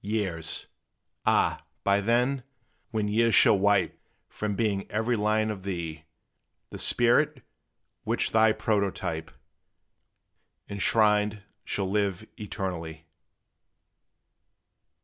Years! 0.03 0.65
Ah, 1.27 1.63
but 1.83 2.07
then, 2.07 2.41
when 2.89 3.07
years 3.07 3.35
shall 3.35 3.59
wipe 3.59 3.99
From 4.29 4.55
being 4.55 4.89
every 4.89 5.15
line 5.15 5.51
of 5.51 5.61
thee, 5.61 6.05
The 6.71 6.79
spirit, 6.79 7.43
which 8.03 8.31
thy 8.31 8.51
prototype 8.51 9.29
Enshrined, 10.67 11.43
shall 11.65 11.87
live 11.87 12.25
eternally! 12.35 13.05